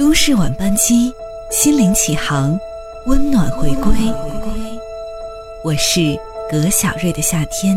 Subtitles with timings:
[0.00, 1.12] 都市晚班机，
[1.50, 2.58] 心灵启航，
[3.04, 3.92] 温暖回归。
[5.62, 6.18] 我是
[6.50, 7.76] 葛小瑞的夏天。